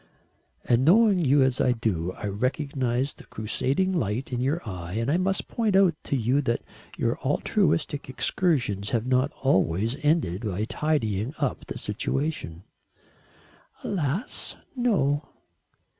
[0.65, 5.11] "And knowing you as I do, I recognise the crusading light in your eye and
[5.11, 6.63] I must point out to you that
[6.97, 12.63] your altruistic excursions have not always ended by tidying up the situation."
[13.83, 15.29] "Alas, no."